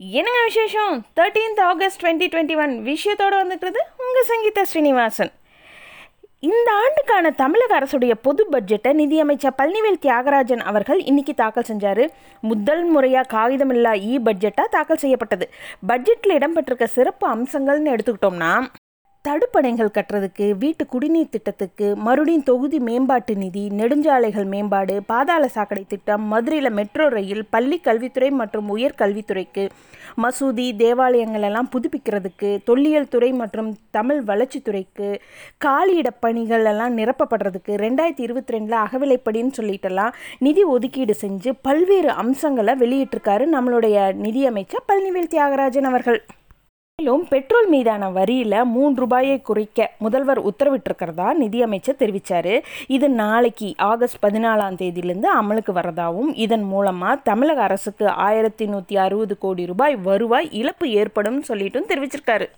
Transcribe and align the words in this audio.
என்னங்க 0.00 0.40
விசேஷம்? 0.44 1.04
Thirteenth 1.16 1.60
August 1.60 2.00
twenty 2.02 2.26
twenty 2.32 2.56
one 2.56 2.72
விஷயத்தோடு 2.84 3.36
வந்துக்கிறது 3.42 3.80
உங்கள் 4.04 4.26
சங்கீதா 4.30 4.62
ஸ்ரீனிவாசன். 4.62 5.30
இந்த 6.38 6.68
ஆண்டுக்கான 6.72 7.30
தமிழக 7.30 7.72
அரசுடைய 7.80 8.14
பொது 8.22 8.46
பட்ஜெட்டை 8.52 8.92
நிதியமைச்சர் 8.92 9.56
பழனிவேல் 9.58 10.02
தியாகராஜன் 10.02 10.62
அவர்கள் 10.70 11.00
இன்னைக்கு 11.04 11.34
தாக்கல் 11.34 11.68
செஞ்சார். 11.68 12.04
முதல் 12.40 12.84
முறையாக 12.84 13.30
காகிதமில்லா 13.36 13.94
இ 14.10 14.18
பட்ஜெட்டாக 14.24 14.68
தாக்கல் 14.70 15.02
செய்யப்பட்டது. 15.04 15.48
பட்ஜெட்டில் 15.88 16.36
இடம்பெற்றிருக்க 16.38 16.84
சிறப்பு 16.84 17.26
அம்சங்கள்னு 17.34 17.94
எடுத்துக்கிட்டோம்னா 17.94 18.52
தடுப்பணைகள் 19.26 19.94
கட்டுறதுக்கு 19.94 20.46
வீட்டு 20.62 20.84
குடிநீர் 20.90 21.30
திட்டத்துக்கு 21.30 21.86
மறுபடியும் 22.06 22.44
தொகுதி 22.44 22.78
மேம்பாட்டு 22.78 23.34
நிதி 23.34 23.62
நெடுஞ்சாலைகள் 23.78 24.46
மேம்பாடு 24.52 24.96
பாதாள 25.08 25.44
சாக்கடை 25.46 25.84
திட்டம் 25.84 26.24
மதுரையில் 26.32 26.70
மெட்ரோ 26.70 27.06
ரயில் 27.08 27.42
பள்ளி 27.50 27.78
கல்வித்துறை 27.78 28.28
மற்றும் 28.30 28.68
உயர் 28.68 28.96
கல்வித்துறைக்கு 28.98 29.64
மசூதி 30.18 30.66
தேவாலயங்கள் 30.76 31.46
எல்லாம் 31.50 31.70
புதுப்பிக்கிறதுக்கு 31.72 32.50
தொல்லியல் 32.64 33.08
துறை 33.08 33.32
மற்றும் 33.32 33.70
தமிழ் 33.90 34.22
வளர்ச்சித்துறைக்கு 34.22 35.10
காலியிட 35.58 36.08
பணிகள் 36.20 36.70
எல்லாம் 36.74 36.96
நிரப்பப்படுறதுக்கு 37.00 37.74
ரெண்டாயிரத்தி 37.84 38.26
இருபத்தி 38.28 38.56
ரெண்டில் 38.56 38.80
அகவிலைப்படின்னு 38.84 39.58
சொல்லிட்டெல்லாம் 39.60 40.16
நிதி 40.38 40.64
ஒதுக்கீடு 40.76 41.16
செஞ்சு 41.24 41.52
பல்வேறு 41.62 42.12
அம்சங்களை 42.24 42.74
வெளியிட்டிருக்காரு 42.84 43.46
நம்மளுடைய 43.56 44.08
நிதியமைச்சர் 44.24 44.88
பழனிவேல் 44.88 45.32
தியாகராஜன் 45.36 45.90
அவர்கள். 45.92 46.20
மேலும் 46.98 47.24
பெட்ரோல் 47.28 47.66
மீதான 47.68 48.04
வரியில் 48.10 48.54
மூன்று 48.64 49.00
ரூபாயை 49.00 49.34
குறைக்க 49.40 49.88
முதல்வர் 49.98 50.40
உத்தரவிட்டிருக்கிறதா 50.50 51.26
நிதியமைச்சர் 51.34 51.98
தெரிவித்தார் 51.98 52.54
இது 52.86 53.08
நாளைக்கு 53.18 53.68
ஆகஸ்ட் 53.88 54.20
பதினாலாம் 54.22 54.78
தேதியிலிருந்து 54.80 55.28
அமலுக்கு 55.40 55.72
வரதாகவும் 55.72 56.30
இதன் 56.44 56.64
மூலமாக 56.64 57.22
தமிழக 57.24 57.62
அரசுக்கு 57.62 58.06
ஆயிரத்தி 58.26 58.66
நூற்றி 58.66 58.96
அறுபது 58.96 59.36
கோடி 59.38 59.66
ரூபாய் 59.66 59.96
வருவாய் 60.08 60.48
இழப்பு 60.52 60.88
ஏற்படும் 60.92 61.38
சொல்லிட்டும் 61.48 61.90
தெரிவிச்சிருக்காரு. 61.90 62.48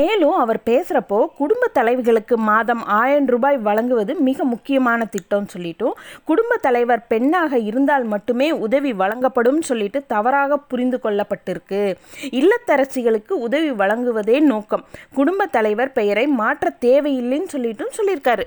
மேலும் 0.00 0.32
அவர் 0.32 0.58
பேசுகிறப்போ 0.66 1.26
குடும்ப 1.36 1.68
தலைவிகளுக்கு 1.74 2.34
மாதம் 2.34 2.84
ஆயிரம் 2.84 3.26
ரூபாய் 3.26 3.58
வழங்குவது 3.58 4.14
மிக 4.14 4.44
முக்கியமான 4.44 5.06
திட்டம்னு 5.12 5.46
சொல்லிட்டும். 5.56 5.94
குடும்ப 6.24 6.56
தலைவர் 6.56 7.06
பெண்ணாக 7.06 7.58
இருந்தால் 7.58 8.04
மட்டுமே 8.04 8.50
உதவி 8.50 8.92
வழங்கப்படும் 8.92 9.62
சொல்லிட்டு 9.62 10.06
தவறாக 10.06 10.58
புரிந்து 10.58 11.00
கொள்ளப்பட்டிருக்கு. 11.02 11.80
இல்லத்தரசிகளுக்கு 12.40 13.32
உதவி 13.46 13.70
வழங்குவதே 13.70 14.40
நோக்கம். 14.40 14.84
குடும்ப 15.14 15.46
தலைவர் 15.46 15.92
பெயரை 15.92 16.26
மாற்ற 16.26 16.74
தேவையில்லைன்னு 16.80 17.48
சொல்லிட்டும் 17.52 17.96
சொல்லியிருக்காரு. 17.96 18.46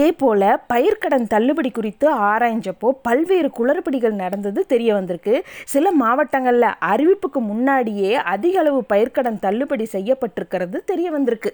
இதே 0.00 0.10
போல் 0.20 0.44
பயிர்க்கடன் 0.72 1.24
தள்ளுபடி 1.32 1.70
குறித்து 1.70 2.06
ஆராய்ஞ்சப்போ 2.26 2.88
பல்வேறு 3.06 3.48
குளறுபடிகள் 3.56 4.14
நடந்தது 4.20 4.60
தெரிய 4.72 4.90
வந்திருக்கு. 4.94 5.34
சில 5.72 5.90
மாவட்டங்களில் 6.02 6.76
அறிவிப்புக்கு 6.92 7.40
முன்னாடியே 7.48 8.12
அதிக 8.34 8.54
அளவு 8.62 8.80
பயிர்க்கடன் 8.92 9.38
தள்ளுபடி 9.44 9.86
செய்யப்பட்டிருக்கிறது 9.92 10.80
தெரிய 10.90 11.10
வந்திருக்கு. 11.16 11.52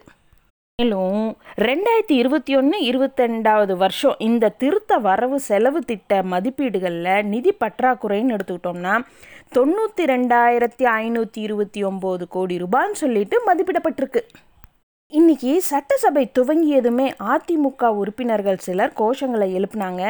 மேலும் 0.79 1.21
ரெண்டாயிரத்தி 1.67 2.17
இருபத்தி 2.23 2.55
ஒன்று 2.57 2.79
இருபத்தெண்டாவது 2.91 3.77
வருஷம் 3.83 4.17
இந்த 4.29 4.55
திருத்த 4.63 4.99
வரவு 5.09 5.39
செலவு 5.49 5.81
திட்ட 5.91 6.23
மதிப்பீடுகளில் 6.33 7.29
நிதி 7.33 7.55
பற்றாக்குறைன்னு 7.63 8.37
எடுத்துக்கிட்டோம்னா 8.37 8.97
தொண்ணூற்றி 9.57 10.05
ரெண்டாயிரத்தி 10.15 10.87
ஐநூற்றி 11.03 11.41
இருபத்தி 11.49 11.83
ஒம்பது 11.85 12.27
கோடி 12.37 12.57
ரூபான்னு 12.65 13.03
சொல்லிட்டு 13.05 13.39
மதிப்பிடப்பட்டிருக்கு. 13.49 14.23
இன்னைக்கு 15.13 15.51
சட்டசபை 15.61 16.23
துவங்கியதுமே 16.39 17.05
அதிமுக 17.33 17.91
உறுப்பினர்கள் 18.01 18.57
சிலர் 18.57 18.93
கோஷங்களை 19.01 19.49
எழுப்பினாங்க. 19.59 20.03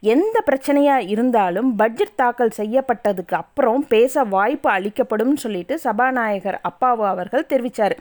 எந்த 0.00 0.42
பிரச்சனையாக 0.46 1.08
இருந்தாலும் 1.14 1.68
பட்ஜெட் 1.76 2.14
தாக்கல் 2.14 2.54
செய்யப்பட்டதுக்கு 2.56 3.34
அப்புறம் 3.40 3.82
பேச 3.88 4.24
வாய்ப்பு 4.24 4.70
அளிக்கப்படும் 4.70 5.34
சொல்லிட்டு 5.36 5.76
சபாநாயகர் 5.78 6.58
அப்பாவு 6.70 7.04
அவர்கள் 7.12 7.48
தெரிவித்தார் 7.52 7.96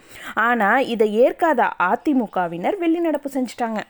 ஆனால் 0.48 0.86
இதை 0.86 1.09
ஏற்காத 1.26 1.70
அதிமுகவினர் 1.90 2.80
வெளிநடப்பு 2.86 3.31
செஞ்சிட்டாங்க. 3.38 3.81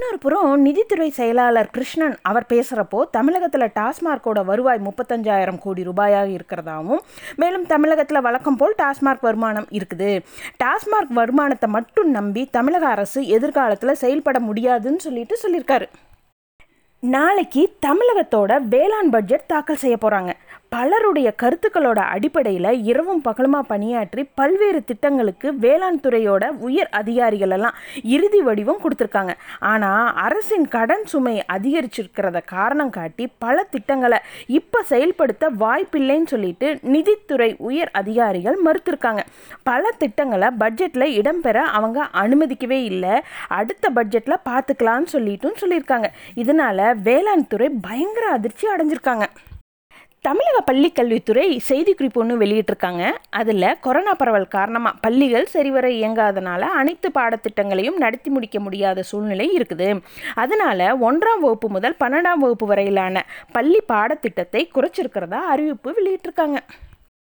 இன்னொரு 0.00 0.18
புறம் 0.24 0.62
நிதித்துறை 0.66 1.08
செயலாளர் 1.16 1.68
கிருஷ்ணன் 1.70 2.14
அவர் 2.22 2.46
பேசுகிறப்போ 2.52 3.00
தமிழகத்தில் 3.16 3.64
டாஸ்மார்க்கோட 3.78 4.38
வருவாய் 4.44 4.80
முப்பத்தஞ்சாயிரம் 4.86 5.58
கோடி 5.58 5.82
ரூபாயாக 5.88 6.28
இருக்கிறதாவும் 6.36 7.02
மேலும் 7.36 7.66
தமிழகத்தில் 7.72 8.22
வழக்கம் 8.26 8.56
போல் 8.56 8.76
டாஸ்மார்க் 8.82 9.26
வருமானம் 9.28 9.66
இருக்குது. 9.78 10.10
டாஸ்மார்க் 10.64 11.12
வருமானத்தை 11.20 11.68
மட்டும் 11.76 12.10
நம்பி 12.10 12.44
தமிழக 12.56 12.86
அரசு 12.86 13.22
எதிர்காலத்தில் 13.36 14.00
செயல்பட 14.04 14.40
முடியாதுன்னு 14.48 15.00
சொல்லிட்டு 15.06 15.36
சொல்லியிருக்காரு. 15.42 15.88
நாளைக்கு 17.02 17.64
தமிழகத்தோட 17.86 18.60
வேளாண் 18.74 19.12
பட்ஜெட் 19.16 19.46
தாக்கல் 19.46 19.82
செய்ய 19.84 19.98
போகிறாங்க 20.00 20.32
பலருடைய 20.74 21.28
கருத்துக்களோட 21.42 22.00
அடிப்படையில் 22.14 22.68
இரவும் 22.90 23.22
பகலுமா 23.24 23.60
பணியாற்றி 23.70 24.22
பல்வேறு 24.40 24.80
திட்டங்களுக்கு 24.90 25.48
வேளாண் 25.64 25.98
துறையோட 26.04 26.44
உயர் 26.66 26.90
அதிகாரிகள் 27.00 27.54
எல்லாம் 27.56 27.78
இறுதி 28.16 28.40
வடிவம் 28.48 28.78
கொடுத்துருக்காங்க. 28.82 29.32
ஆனால் 29.70 30.12
அரசின் 30.26 30.68
கடன் 30.74 31.04
சுமை 31.12 31.34
அதிகரிச்சிருக்கிறத 31.54 32.40
காரணம் 32.54 32.92
காட்டி 32.98 33.26
பல 33.44 33.56
திட்டங்களை 33.74 34.20
இப்போ 34.58 34.82
செயல்படுத்த 34.92 35.50
வாய்ப்பில்லைன்னு 35.64 36.32
சொல்லிட்டு 36.34 36.70
நிதித்துறை 36.94 37.50
உயர் 37.70 37.92
அதிகாரிகள் 38.02 38.58
மறுத்திருக்காங்க. 38.68 39.24
பல 39.62 39.92
திட்டங்களை 40.04 40.50
பட்ஜெட்டில் 40.62 41.08
இடம்பெற 41.18 41.58
அவங்க 41.78 42.08
அனுமதிக்கவே 42.24 42.80
இல்லை. 42.92 43.14
அடுத்த 43.60 43.86
பட்ஜெட்டில் 43.98 44.44
பார்த்துக்கலான்னு 44.50 45.14
சொல்லிட்டும் 45.16 45.60
சொல்லியிருக்காங்க. 45.64 46.10
இதனால் 46.44 46.88
வேளாண் 47.08 47.48
துறை 47.54 47.70
பயங்கர 47.88 48.26
அதிர்ச்சி 48.38 48.66
அடைஞ்சிருக்காங்க. 48.74 49.26
தமிழக 50.26 50.58
பள்ளிக்கல்வித்துறை 50.68 51.44
செய்திக்குறிப்பு 51.68 52.18
ஒன்று 52.22 52.34
வெளியிட்டிருக்காங்க. 52.40 53.04
அதில் 53.40 53.66
கொரோனா 53.84 54.12
பரவல் 54.20 54.46
காரணமாக 54.56 55.00
பள்ளிகள் 55.04 55.46
சரிவர 55.54 55.86
இயங்காதனால 55.88 56.68
அனைத்து 56.80 57.10
பாடத்திட்டங்களையும் 57.18 57.96
நடத்தி 58.04 58.30
முடிக்க 58.30 58.60
முடியாத 58.60 59.04
சூழ்நிலை 59.10 59.46
இருக்குது. 59.58 59.88
அதனால் 60.42 60.84
ஒன்றாம் 61.08 61.42
வகுப்பு 61.46 61.70
முதல் 61.76 61.98
பன்னெண்டாம் 62.04 62.44
வகுப்பு 62.44 62.68
வரையிலான 62.72 63.24
பள்ளி 63.56 63.80
பாடத்திட்டத்தை 63.92 64.64
குறைச்சிருக்கிறதா 64.76 65.42
அறிவிப்பு 65.54 65.96
வெளியிட்டிருக்காங்க. 66.00 66.60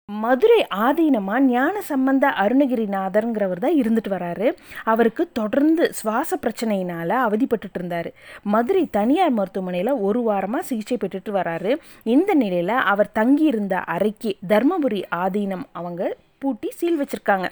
மதுரை 0.10 0.58
ஆதீனமாக 0.86 1.46
ஞான 1.52 1.76
சம்பந்த 1.90 2.26
அருணகிரிநாதருங்கிறவர் 2.44 3.62
தான் 3.66 3.78
இருந்துட்டு 3.82 4.12
வராரு. 4.16 4.48
அவருக்கு 4.92 5.24
தொடர்ந்து 5.40 5.84
சுவாச 6.00 6.38
பிரச்சனையினால் 6.44 7.14
அவதிப்பட்டுட்டு 7.26 7.78
இருந்தார். 7.80 8.10
மதுரை 8.54 8.84
தனியார் 8.98 9.38
மருத்துவமனையில் 9.38 9.94
ஒரு 10.08 10.22
வாரமாக 10.28 10.68
சிகிச்சை 10.70 10.98
பெற்றுட்டு 11.04 11.34
வராரு. 11.40 11.72
இந்த 12.16 12.34
நிலையில் 12.44 12.76
அவர் 12.94 13.14
தங்கியிருந்த 13.20 13.78
அறைக்கு 13.96 14.34
தர்மபுரி 14.54 15.02
ஆதீனம் 15.24 15.66
அவங்க 15.82 16.12
பூட்டி 16.44 16.70
சீல் 16.78 17.00
வச்சுருக்காங்க. 17.00 17.48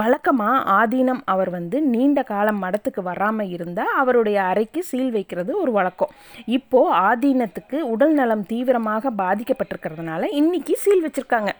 வழக்கமாக 0.00 0.60
ஆதீனம் 0.80 1.22
அவர் 1.32 1.50
வந்து 1.56 1.78
நீண்ட 1.94 2.20
காலம் 2.30 2.62
மடத்துக்கு 2.64 3.02
வராமல் 3.10 3.50
இருந்தால் 3.56 3.96
அவருடைய 4.02 4.38
அறைக்கு 4.52 4.82
சீல் 4.90 5.12
வைக்கிறது 5.16 5.52
ஒரு 5.62 5.72
வழக்கம். 5.78 6.14
இப்போது 6.58 6.94
ஆதீனத்துக்கு 7.08 7.80
உடல் 7.94 8.16
நலம் 8.20 8.46
தீவிரமாக 8.52 9.12
பாதிக்கப்பட்டிருக்கிறதுனால 9.22 10.22
இன்னைக்கு 10.40 10.76
சீல் 10.84 11.04
வச்சுருக்காங்க. 11.06 11.52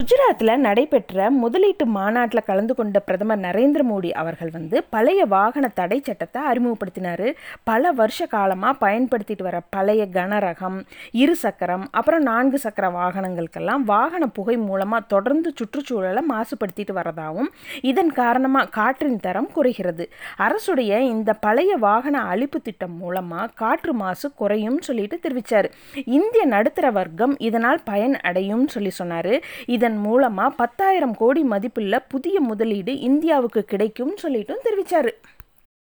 குஜராத்தில் 0.00 0.62
நடைபெற்ற 0.66 1.24
முதலீட்டு 1.40 1.84
மாநாட்டில் 1.94 2.46
கலந்து 2.46 2.74
கொண்ட 2.74 2.98
பிரதமர் 3.00 3.40
நரேந்திர 3.40 3.82
மோடி 3.88 4.10
அவர்கள் 4.20 4.52
வந்து 4.54 4.76
பழைய 4.94 5.20
வாகன 5.32 5.68
தடை 5.78 5.98
சட்டத்தை 6.06 6.40
அறிமுகப்படுத்தினார். 6.50 7.24
பல 7.70 7.90
வருஷ 7.98 8.26
காலமாக 8.34 8.74
பயன்படுத்திட்டு 8.84 9.44
வர 9.48 9.56
பழைய 9.74 10.02
கனரகம் 10.14 10.78
இரு 11.22 11.34
சக்கரம் 11.42 11.84
அப்புறம் 11.98 12.22
நான்கு 12.22 12.60
சக்கர 12.64 12.88
வாகனங்களுக்கெல்லாம் 12.96 13.84
வாகன 13.92 14.28
புகை 14.38 14.56
மூலமாக 14.68 15.08
தொடர்ந்து 15.14 15.52
சுற்றுச்சூழலை 15.58 16.22
மாசுபடுத்திட்டு 16.30 16.96
வரதாகவும் 17.00 17.50
இதன் 17.90 18.12
காரணமாக 18.20 18.72
காற்றின் 18.78 19.20
தரம் 19.26 19.50
குறைகிறது. 19.58 20.06
அரசுடைய 20.46 21.02
இந்த 21.12 21.36
பழைய 21.46 21.76
வாகன 21.86 22.24
அழிப்பு 22.32 22.60
திட்டம் 22.62 22.96
மூலமாக 23.02 23.50
காற்று 23.54 23.94
மாசு 24.02 24.32
குறையும் 24.42 24.80
சொல்லிட்டு 24.88 25.18
தெரிவித்தார் 25.26 25.70
இந்திய 26.18 26.46
நடுத்தர 26.56 26.86
வர்க்கம் 27.00 27.36
இதனால் 27.50 27.84
பயன் 27.92 28.18
அடையும் 28.30 28.66
சொல்லி 28.76 28.94
சொன்னார். 29.02 29.32
இதன் 29.76 29.88
இதன் 29.90 30.02
மூலமாக 30.02 30.56
பத்தாயிரம் 30.56 31.14
கோடி 31.16 31.42
மதிப்புள்ள 31.44 31.94
புதிய 32.08 32.36
முதலீடு 32.40 32.92
இந்தியாவுக்கு 33.00 33.60
கிடைக்கும் 33.64 34.12
சொல்லிட்டும் 34.22 34.62
தெரிவித்தார் 34.64 35.08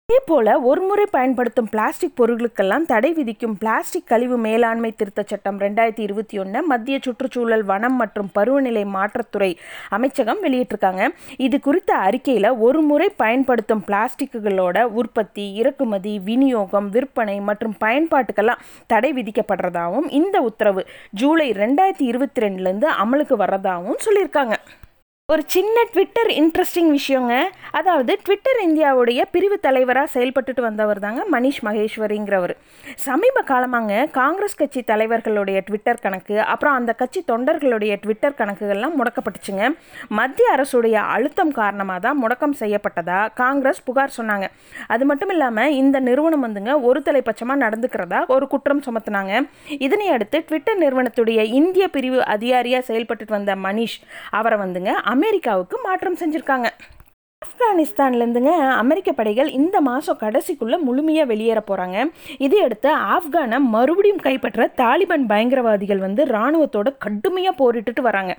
இதே 0.09 0.19
போல 0.27 0.49
ஒருமுறை 0.69 1.05
பயன்படுத்தும் 1.15 1.67
பிளாஸ்டிக் 1.71 2.13
பொருட்களுக்கெல்லாம் 2.19 2.85
தடை 2.91 3.09
விதிக்கும் 3.17 3.55
பிளாஸ்டிக் 3.61 4.05
கழிவு 4.11 4.37
மேலாண்மை 4.45 4.91
திருத்த 4.99 5.21
சட்டம் 5.31 5.59
ரெண்டாயிரத்தி 5.63 6.03
இருபத்தி 6.05 6.35
ஒன்று 6.43 6.59
மத்திய 6.69 6.97
சுற்றுச்சூழல் 7.05 7.65
வனம் 7.71 7.97
மற்றும் 8.01 8.29
பருவநிலை 8.37 8.83
மாற்றத்துறை 8.93 9.51
அமைச்சகம் 9.97 10.39
வெளியிட்டிருக்காங்க. 10.45 11.09
இது 11.47 11.59
குறித்த 11.67 11.91
அறிக்கையில் 12.05 12.49
ஒரு 12.67 12.81
முறை 12.91 13.09
பயன்படுத்தும் 13.23 13.83
பிளாஸ்டிக்குகளோட 13.89 14.85
உற்பத்தி 15.01 15.45
இறக்குமதி 15.61 16.15
விநியோகம் 16.29 16.89
விற்பனை 16.95 17.37
மற்றும் 17.51 17.77
பயன்பாட்டுக்கெல்லாம் 17.85 18.65
தடை 18.93 19.13
விதிக்கப்படுறதாகவும் 19.19 20.09
இந்த 20.21 20.37
உத்தரவு 20.49 20.83
ஜூலை 21.21 21.51
ரெண்டாயிரத்தி 21.63 22.07
இருபத்தி 22.13 22.47
ரெண்டுலேருந்து 22.47 22.89
அமலுக்கு 23.03 23.37
வர்றதாகவும் 23.45 24.03
சொல்லியிருக்காங்க. 24.07 24.55
ஒரு 25.33 25.43
சின்ன 25.53 25.77
ட்விட்டர் 25.93 26.29
இன்ட்ரெஸ்டிங் 26.41 26.91
விஷயங்க. 26.97 27.33
அதாவது 27.77 28.11
ட்விட்டர் 28.25 28.59
இந்தியாவுடைய 28.65 29.21
பிரிவு 29.33 29.55
தலைவராக 29.65 30.07
செயல்பட்டுட்டு 30.13 30.61
வந்தவர் 30.65 31.01
தாங்க 31.05 31.21
மனிஷ் 31.33 31.59
மகேஸ்வரிங்கிறவர். 31.67 32.53
சமீப 33.05 33.41
காலமாங்க 33.49 33.93
காங்கிரஸ் 34.19 34.55
கட்சி 34.61 34.81
தலைவர்களுடைய 34.91 35.61
ட்விட்டர் 35.69 35.99
கணக்கு 36.05 36.35
அப்புறம் 36.53 36.77
அந்த 36.79 36.93
கட்சி 37.01 37.21
தொண்டர்களுடைய 37.31 37.97
ட்விட்டர் 38.03 38.37
கணக்குகள்லாம் 38.39 38.95
முடக்கப்பட்டுச்சுங்க. 38.99 39.65
மத்திய 40.19 40.53
அரசுடைய 40.55 40.95
அழுத்தம் 41.15 41.53
காரணமாக 41.59 41.99
தான் 42.05 42.17
முடக்கம் 42.23 42.55
செய்யப்பட்டதா? 42.61 43.19
காங்கிரஸ் 43.41 43.83
புகார் 43.89 44.15
சொன்னாங்க. 44.19 44.47
அது 44.95 45.05
மட்டும் 45.11 45.33
இல்லாமல் 45.35 45.75
இந்த 45.81 45.99
நிறுவனம் 46.07 46.47
வந்துங்க 46.47 46.77
ஒரு 46.91 47.01
தலைப்பட்சமாக 47.09 47.63
நடந்துக்கிறதா? 47.65 48.21
ஒரு 48.37 48.47
குற்றம் 48.55 48.83
சுமத்துனாங்க. 48.87 49.43
இதனை 49.87 50.09
அடுத்து 50.15 50.43
ட்விட்டர் 50.47 50.81
நிறுவனத்துடைய 50.85 51.39
இந்திய 51.59 51.87
பிரிவு 51.97 52.21
அதிகாரியாக 52.37 52.83
செயல்பட்டுட்டு 52.91 53.37
வந்த 53.39 53.59
மனிஷ் 53.67 53.99
அவரை 54.39 54.59
வந்துங்க 54.65 55.15
அமெரிக்காவுக்கு 55.17 55.77
மாற்றம் 55.87 56.19
செஞ்சுருக்காங்க. 56.21 56.67
ஆப்கானிஸ்தான்லேருந்துங்க 57.45 58.51
அமெரிக்க 58.81 59.09
படைகள் 59.17 59.49
இந்த 59.57 59.77
மாதம் 59.87 60.19
கடைசிக்குள்ளே 60.21 60.77
முழுமையாக 60.85 61.27
வெளியேற 61.31 61.59
போகிறாங்க 61.67 61.97
இதையடுத்து 62.45 62.89
ஆப்கானை 63.15 63.57
மறுபடியும் 63.73 64.21
கைப்பற்ற 64.25 64.65
தாலிபான் 64.81 65.25
பயங்கரவாதிகள் 65.31 66.01
வந்து 66.05 66.21
இராணுவத்தோட 66.25 66.91
கடுமையாக 67.05 67.53
போரிட்டுட்டு 67.59 68.01
வராங்க. 68.07 68.33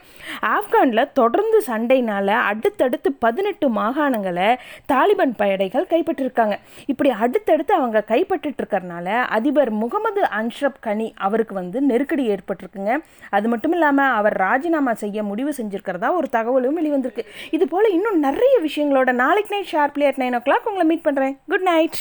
ஆப்கானில் 0.54 1.12
தொடர்ந்து 1.20 1.60
சண்டைனால் 1.68 2.32
அடுத்தடுத்து 2.50 3.12
பதினெட்டு 3.24 3.68
மாகாணங்களை 3.78 4.48
தாலிபான் 4.92 5.36
படைகள் 5.42 5.86
கைப்பற்றிருக்காங்க. 5.92 6.56
இப்படி 6.86 7.12
அடுத்தடுத்து 7.26 7.74
அவங்க 7.78 8.04
கைப்பற்றிட்டு 8.12 8.62
இருக்கிறனால 8.64 9.06
அதிபர் 9.38 9.72
முகமது 9.82 10.24
அன்ஷப் 10.40 10.82
கனி 10.88 11.08
அவருக்கு 11.28 11.56
வந்து 11.60 11.80
நெருக்கடி 11.90 12.26
ஏற்பட்டிருக்குங்க. 12.36 12.96
அது 13.30 13.48
மட்டும் 13.54 13.76
இல்லாமல் 13.78 14.14
அவர் 14.18 14.38
ராஜினாமா 14.46 14.96
செய்ய 15.04 15.22
முடிவு 15.30 15.54
செஞ்சுருக்கிறதா 15.60 16.10
ஒரு 16.20 16.30
தகவலும் 16.38 16.78
வெளிவந்திருக்கு. 16.82 17.26
இது 17.58 17.66
போல் 17.74 17.94
இன்னும் 17.98 18.20
நிறைய 18.28 18.54
விஷயங்கள் 18.58 18.86
விஷயங்களோட 18.90 19.12
நாளைக்கு 19.20 19.50
night 19.54 19.72
sharply 19.72 20.04
at 20.08 20.20
nine 20.20 20.36
o'clock 20.44 20.68
உங்களை 20.68 20.84
மீட் 20.88 21.06
பண்ணுறேன் 21.06 21.34
குட் 21.50 21.66
நைட் 21.66 21.98